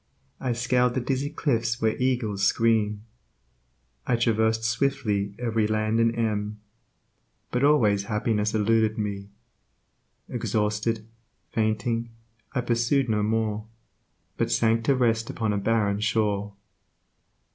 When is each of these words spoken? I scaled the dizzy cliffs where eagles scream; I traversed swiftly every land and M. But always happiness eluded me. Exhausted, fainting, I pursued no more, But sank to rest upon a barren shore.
I 0.39 0.53
scaled 0.53 0.95
the 0.95 0.99
dizzy 0.99 1.29
cliffs 1.29 1.79
where 1.79 1.95
eagles 1.95 2.41
scream; 2.43 3.03
I 4.07 4.15
traversed 4.15 4.63
swiftly 4.63 5.35
every 5.37 5.67
land 5.67 5.99
and 5.99 6.15
M. 6.15 6.59
But 7.51 7.63
always 7.63 8.05
happiness 8.05 8.55
eluded 8.55 8.97
me. 8.97 9.29
Exhausted, 10.27 11.05
fainting, 11.51 12.09
I 12.53 12.61
pursued 12.61 13.09
no 13.09 13.21
more, 13.21 13.67
But 14.37 14.49
sank 14.49 14.85
to 14.85 14.95
rest 14.95 15.29
upon 15.29 15.53
a 15.53 15.59
barren 15.59 15.99
shore. 15.99 16.53